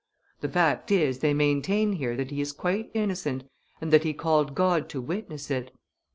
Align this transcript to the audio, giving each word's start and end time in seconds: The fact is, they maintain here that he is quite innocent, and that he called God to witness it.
The 0.39 0.49
fact 0.49 0.89
is, 0.89 1.19
they 1.19 1.31
maintain 1.35 1.93
here 1.93 2.15
that 2.15 2.31
he 2.31 2.41
is 2.41 2.53
quite 2.53 2.89
innocent, 2.95 3.43
and 3.79 3.93
that 3.93 4.03
he 4.03 4.13
called 4.15 4.55
God 4.55 4.89
to 4.89 4.99
witness 4.99 5.51
it. 5.51 5.69